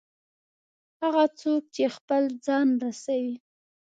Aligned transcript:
هغه 1.01 1.25
څوک 1.39 1.63
چې 1.75 1.83
خپل 1.95 2.23
ځان 2.45 2.67
رسوي. 2.83 3.35